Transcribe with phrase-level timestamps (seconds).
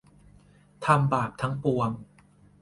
[0.85, 1.89] ทำบาปทั้งปวง